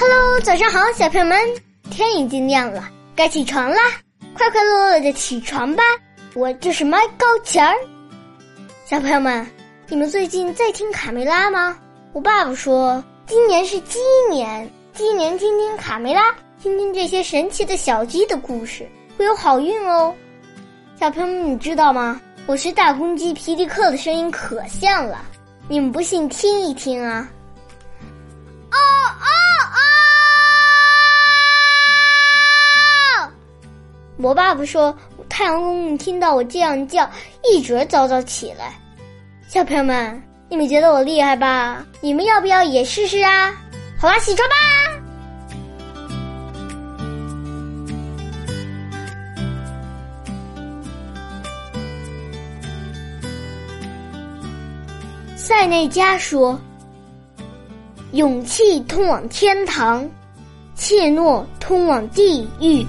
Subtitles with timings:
[0.00, 1.36] Hello，早上好，小朋友们，
[1.90, 3.80] 天已经亮了，该起床啦！
[4.32, 5.82] 快快乐乐的起床吧！
[6.34, 7.74] 我就是麦高钱儿。
[8.84, 9.44] 小朋友们，
[9.88, 11.76] 你们最近在听卡梅拉吗？
[12.12, 13.98] 我爸爸说，今年是鸡
[14.30, 20.14] 年，鸡年听听卡梅拉，听听这些神奇的小鸡的故事，会有好运哦。
[20.94, 22.20] 小朋友们，你知道吗？
[22.46, 25.24] 我是大公鸡皮迪克的声音可像了，
[25.68, 27.28] 你们不信听一听啊！
[34.20, 34.92] 我爸爸说，
[35.28, 37.08] 太阳公公听到我这样叫，
[37.44, 38.74] 一直早早起来。
[39.46, 41.86] 小朋友们，你们觉得我厉害吧？
[42.00, 43.54] 你们要不要也试试啊？
[43.96, 44.56] 好啦，起床吧！
[55.36, 56.60] 塞内加说
[58.12, 60.06] ：“勇气通往天堂，
[60.74, 62.84] 怯懦通往地狱。”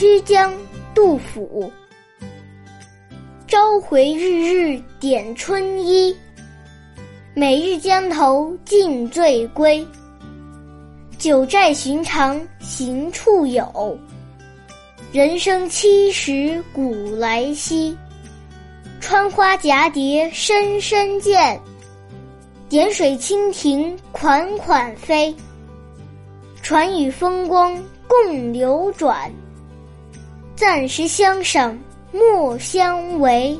[0.00, 0.50] 曲江，
[0.94, 1.70] 杜甫。
[3.46, 6.16] 朝回日日点春衣，
[7.34, 9.86] 每日江头尽醉归。
[11.18, 13.94] 九寨寻常行处有，
[15.12, 17.94] 人生七十古来稀。
[19.02, 21.60] 穿花蛱蝶深深见，
[22.70, 25.36] 点水蜻蜓款款飞。
[26.62, 29.30] 船与风光共流转，
[30.60, 31.74] 暂时相赏
[32.12, 33.58] 莫相违。